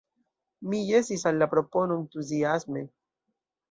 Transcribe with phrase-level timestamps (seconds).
[0.71, 2.87] Mi jesis al la propono entuziasme.